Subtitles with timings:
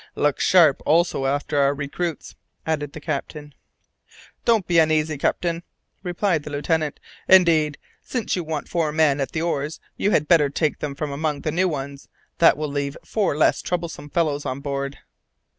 [0.15, 3.53] "Look sharp also after our recruits," added the captain.
[4.45, 5.61] "Don't be uneasy, captain,"
[6.01, 6.99] replied the lieutenant.
[7.27, 11.11] "Indeed, since you want four men at the oars you had better take them from
[11.11, 12.09] among the new ones.
[12.39, 14.97] That will leave four less troublesome fellows on board."